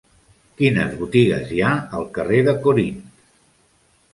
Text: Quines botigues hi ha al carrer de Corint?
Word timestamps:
Quines 0.61 0.95
botigues 1.01 1.53
hi 1.57 1.61
ha 1.67 1.73
al 1.99 2.07
carrer 2.17 2.41
de 2.49 2.57
Corint? 2.65 2.99